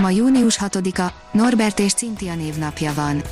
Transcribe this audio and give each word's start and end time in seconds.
Ma 0.00 0.10
június 0.10 0.58
6-a, 0.60 1.12
Norbert 1.32 1.78
és 1.78 1.92
Cintia 1.92 2.34
névnapja 2.34 2.92
van. 2.94 3.22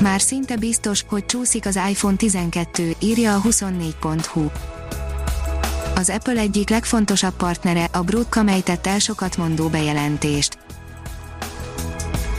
Már 0.00 0.20
szinte 0.20 0.56
biztos, 0.56 1.04
hogy 1.08 1.26
csúszik 1.26 1.66
az 1.66 1.78
iPhone 1.88 2.16
12, 2.16 2.94
írja 2.98 3.34
a 3.34 3.40
24.hu. 3.40 4.46
Az 5.94 6.10
Apple 6.10 6.40
egyik 6.40 6.70
legfontosabb 6.70 7.34
partnere, 7.34 7.88
a 7.92 8.00
Broadcom 8.00 8.48
ejtett 8.48 8.86
el 8.86 8.98
sokat 8.98 9.36
mondó 9.36 9.68
bejelentést. 9.68 10.58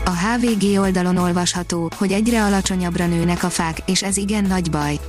A 0.06 0.10
HVG 0.10 0.80
oldalon 0.80 1.18
olvasható, 1.18 1.90
hogy 1.96 2.12
egyre 2.12 2.44
alacsonyabbra 2.44 3.08
nőnek 3.08 3.44
a 3.44 3.50
fák, 3.50 3.78
és 3.86 4.04
ez 4.04 4.18
igen 4.18 4.44
nagy 4.44 4.70
baj. 4.70 5.00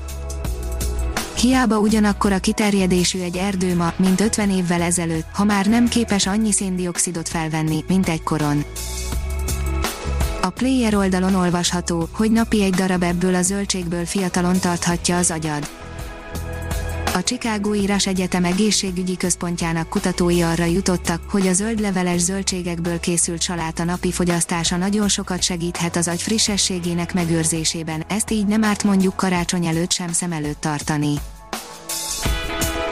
Hiába 1.40 1.78
ugyanakkor 1.78 2.32
a 2.32 2.38
kiterjedésű 2.38 3.20
egy 3.20 3.36
erdő 3.36 3.76
ma, 3.76 3.92
mint 3.96 4.20
50 4.20 4.50
évvel 4.50 4.82
ezelőtt, 4.82 5.26
ha 5.32 5.44
már 5.44 5.66
nem 5.66 5.88
képes 5.88 6.26
annyi 6.26 6.52
széndiokszidot 6.52 7.28
felvenni, 7.28 7.84
mint 7.88 8.08
egykoron. 8.08 8.64
A 10.42 10.50
player 10.50 10.94
oldalon 10.94 11.34
olvasható, 11.34 12.08
hogy 12.12 12.30
napi 12.30 12.62
egy 12.62 12.74
darab 12.74 13.02
ebből 13.02 13.34
a 13.34 13.42
zöldségből 13.42 14.04
fiatalon 14.04 14.58
tarthatja 14.58 15.16
az 15.16 15.30
agyad. 15.30 15.68
A 17.18 17.22
Chicago 17.22 17.74
Írás 17.74 18.06
Egyetem 18.06 18.44
egészségügyi 18.44 19.16
központjának 19.16 19.88
kutatói 19.88 20.42
arra 20.42 20.64
jutottak, 20.64 21.30
hogy 21.30 21.46
a 21.46 21.52
zöldleveles 21.52 22.20
zöldségekből 22.20 23.00
készült 23.00 23.42
saláta 23.42 23.84
napi 23.84 24.12
fogyasztása 24.12 24.76
nagyon 24.76 25.08
sokat 25.08 25.42
segíthet 25.42 25.96
az 25.96 26.08
agy 26.08 26.22
frissességének 26.22 27.14
megőrzésében, 27.14 28.04
ezt 28.08 28.30
így 28.30 28.46
nem 28.46 28.64
árt 28.64 28.84
mondjuk 28.84 29.16
karácsony 29.16 29.66
előtt 29.66 29.92
sem 29.92 30.12
szem 30.12 30.32
előtt 30.32 30.60
tartani. 30.60 31.14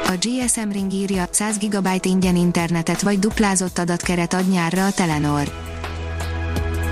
A 0.06 0.14
GSM 0.20 0.70
Ring 0.70 0.92
írja, 0.92 1.28
100 1.30 1.58
GB 1.58 1.88
ingyen 2.02 2.36
internetet 2.36 3.02
vagy 3.02 3.18
duplázott 3.18 3.78
adatkeret 3.78 4.32
ad 4.32 4.48
nyárra 4.48 4.86
a 4.86 4.92
Telenor 4.92 5.65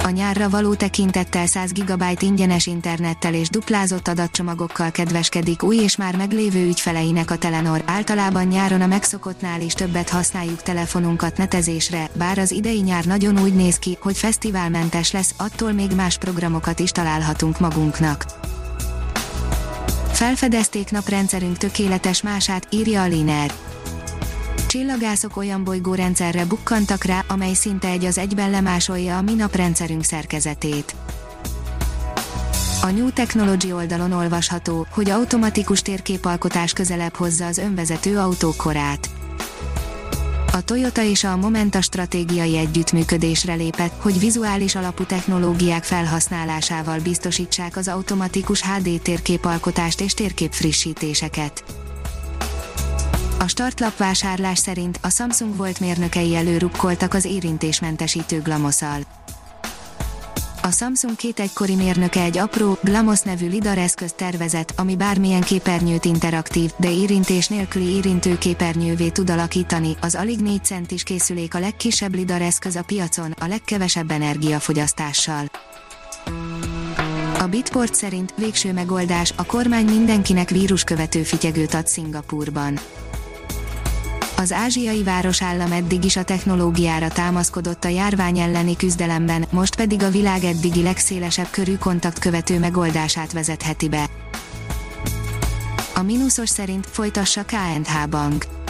a 0.05 0.10
nyárra 0.10 0.48
való 0.48 0.74
tekintettel 0.74 1.47
100 1.47 1.72
GB 1.72 2.05
ingyenes 2.19 2.66
internettel 2.66 3.34
és 3.34 3.48
duplázott 3.48 4.08
adatcsomagokkal 4.08 4.91
kedveskedik 4.91 5.62
új 5.62 5.77
és 5.77 5.96
már 5.96 6.16
meglévő 6.16 6.66
ügyfeleinek 6.66 7.30
a 7.30 7.36
Telenor. 7.36 7.83
Általában 7.86 8.46
nyáron 8.46 8.80
a 8.80 8.86
megszokottnál 8.86 9.61
is 9.61 9.72
többet 9.72 10.08
használjuk 10.08 10.62
telefonunkat 10.62 11.36
netezésre, 11.36 12.11
bár 12.12 12.38
az 12.38 12.50
idei 12.50 12.80
nyár 12.80 13.05
nagyon 13.05 13.38
úgy 13.41 13.55
néz 13.55 13.77
ki, 13.78 13.98
hogy 14.00 14.16
fesztiválmentes 14.16 15.12
lesz, 15.12 15.34
attól 15.36 15.72
még 15.72 15.91
más 15.92 16.18
programokat 16.18 16.78
is 16.78 16.91
találhatunk 16.91 17.61
magunknak. 17.61 18.24
Felfedezték 20.12 20.91
naprendszerünk 20.91 21.56
tökéletes 21.56 22.22
mását, 22.22 22.66
írja 22.70 23.02
a 23.02 23.06
Liner 23.06 23.52
csillagászok 24.75 25.36
olyan 25.36 25.64
bolygórendszerre 25.64 26.44
bukkantak 26.44 27.05
rá, 27.05 27.25
amely 27.28 27.53
szinte 27.53 27.89
egy 27.89 28.05
az 28.05 28.19
egyben 28.19 28.50
lemásolja 28.50 29.17
a 29.17 29.22
mi 29.22 29.34
naprendszerünk 29.34 30.05
szerkezetét. 30.05 30.94
A 32.83 32.86
New 32.86 33.11
Technology 33.11 33.72
oldalon 33.72 34.12
olvasható, 34.12 34.86
hogy 34.90 35.11
automatikus 35.11 35.83
térképalkotás 35.83 36.73
közelebb 36.73 37.14
hozza 37.14 37.46
az 37.46 37.58
önvezető 37.58 38.18
autók 38.18 38.57
korát. 38.57 39.11
A 40.52 40.61
Toyota 40.61 41.02
és 41.02 41.24
a 41.24 41.36
Momenta 41.36 41.80
stratégiai 41.80 42.56
együttműködésre 42.56 43.55
lépett, 43.55 43.92
hogy 43.98 44.18
vizuális 44.18 44.74
alapú 44.74 45.05
technológiák 45.05 45.85
felhasználásával 45.85 46.98
biztosítsák 46.98 47.77
az 47.77 47.89
automatikus 47.89 48.62
HD 48.62 49.02
térképalkotást 49.02 50.01
és 50.01 50.14
térképfrissítéseket. 50.14 51.83
A 53.44 53.48
startlap 53.48 53.96
vásárlás 53.96 54.58
szerint 54.58 54.98
a 55.02 55.10
Samsung 55.10 55.56
volt 55.56 55.80
mérnökei 55.80 56.36
előrukkoltak 56.36 57.14
az 57.14 57.24
érintésmentesítő 57.24 58.40
glamoszal. 58.42 59.00
A 60.62 60.70
Samsung 60.70 61.16
két 61.16 61.40
egykori 61.40 61.74
mérnöke 61.74 62.22
egy 62.22 62.38
apró, 62.38 62.78
Glamos 62.82 63.20
nevű 63.20 63.48
lidar 63.48 63.78
eszközt 63.78 64.14
tervezett, 64.14 64.72
ami 64.77 64.96
bármilyen 64.96 65.40
képernyőt 65.40 66.05
interaktív, 66.05 66.70
de 66.77 66.90
érintés 66.90 67.48
nélküli 67.48 67.86
érintőképernyővé 67.86 69.08
tud 69.08 69.30
alakítani. 69.30 69.96
Az 70.00 70.14
alig 70.14 70.40
4 70.40 70.64
centis 70.64 71.02
készülék 71.02 71.55
a 71.55 71.58
legkisebb 71.58 72.14
lidar 72.14 72.42
eszköz 72.42 72.76
a 72.76 72.82
piacon, 72.82 73.34
a 73.40 73.46
legkevesebb 73.46 74.11
energiafogyasztással. 74.11 75.50
A 77.38 77.46
Bitport 77.46 77.94
szerint 77.94 78.34
végső 78.36 78.72
megoldás, 78.72 79.32
a 79.36 79.44
kormány 79.44 79.84
mindenkinek 79.84 80.50
víruskövető 80.50 81.22
fityegőt 81.22 81.74
ad 81.74 81.86
Szingapurban. 81.86 82.78
Az 84.36 84.52
ázsiai 84.52 85.02
városállam 85.02 85.72
eddig 85.72 86.05
is 86.05 86.17
a 86.17 86.24
technológiára 86.24 87.08
támaszkodott 87.08 87.84
a 87.84 87.89
járvány 87.89 88.39
elleni 88.39 88.77
küzdelemben, 88.77 89.45
most 89.50 89.77
pedig 89.77 90.02
a 90.02 90.11
világ 90.11 90.45
eddigi 90.45 90.83
legszélesebb 90.83 91.50
körű 91.50 91.77
kontaktkövető 91.77 92.58
megoldását 92.58 93.33
vezetheti 93.33 93.89
be. 93.89 94.06
A 95.94 96.02
mínuszos 96.02 96.48
szerint 96.48 96.86
folytassa 96.86 97.44
KNH 97.44 98.08
Bank. 98.11 98.64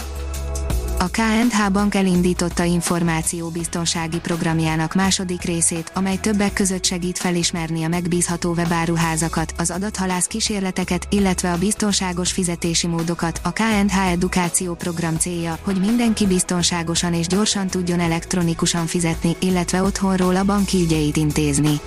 A 0.98 1.08
KNH 1.10 1.70
Bank 1.72 1.94
elindította 1.94 2.62
információbiztonsági 2.64 4.18
programjának 4.18 4.94
második 4.94 5.42
részét, 5.42 5.90
amely 5.94 6.16
többek 6.16 6.52
között 6.52 6.84
segít 6.84 7.18
felismerni 7.18 7.84
a 7.84 7.88
megbízható 7.88 8.52
webáruházakat, 8.52 9.54
az 9.58 9.70
adathalász 9.70 10.26
kísérleteket, 10.26 11.06
illetve 11.10 11.52
a 11.52 11.58
biztonságos 11.58 12.32
fizetési 12.32 12.86
módokat. 12.86 13.40
A 13.42 13.52
KNH 13.52 14.10
Edukáció 14.10 14.74
program 14.74 15.16
célja, 15.16 15.58
hogy 15.62 15.80
mindenki 15.80 16.26
biztonságosan 16.26 17.14
és 17.14 17.26
gyorsan 17.26 17.66
tudjon 17.66 18.00
elektronikusan 18.00 18.86
fizetni, 18.86 19.36
illetve 19.38 19.82
otthonról 19.82 20.36
a 20.36 20.44
banki 20.44 20.82
ügyeit 20.82 21.16
intézni. 21.16 21.80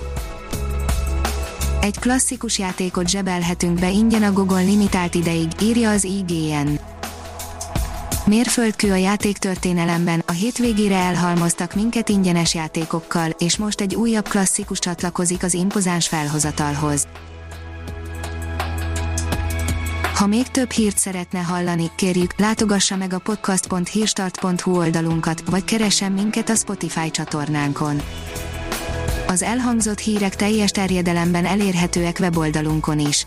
Egy 1.80 1.98
klasszikus 1.98 2.58
játékot 2.58 3.08
zsebelhetünk 3.08 3.78
be 3.78 3.90
ingyen 3.90 4.22
a 4.22 4.32
Google 4.32 4.62
limitált 4.62 5.14
ideig, 5.14 5.48
írja 5.62 5.90
az 5.90 6.04
IGN. 6.04 6.78
Mérföldkő 8.28 8.90
a 8.90 8.96
játéktörténelemben, 8.96 10.22
a 10.26 10.32
hétvégére 10.32 10.96
elhalmoztak 10.96 11.74
minket 11.74 12.08
ingyenes 12.08 12.54
játékokkal, 12.54 13.30
és 13.38 13.56
most 13.56 13.80
egy 13.80 13.94
újabb 13.94 14.28
klasszikus 14.28 14.78
csatlakozik 14.78 15.42
az 15.42 15.54
impozáns 15.54 16.08
felhozatalhoz. 16.08 17.08
Ha 20.14 20.26
még 20.26 20.48
több 20.48 20.70
hírt 20.70 20.98
szeretne 20.98 21.38
hallani, 21.38 21.90
kérjük, 21.96 22.38
látogassa 22.38 22.96
meg 22.96 23.12
a 23.12 23.18
podcast.hírstart.hu 23.18 24.76
oldalunkat, 24.76 25.42
vagy 25.50 25.64
keressen 25.64 26.12
minket 26.12 26.48
a 26.48 26.54
Spotify 26.54 27.10
csatornánkon. 27.10 28.00
Az 29.26 29.42
elhangzott 29.42 29.98
hírek 29.98 30.36
teljes 30.36 30.70
terjedelemben 30.70 31.44
elérhetőek 31.44 32.16
weboldalunkon 32.20 32.98
is. 32.98 33.26